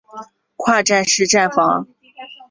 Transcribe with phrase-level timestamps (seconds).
[0.55, 1.87] 跨站式站房。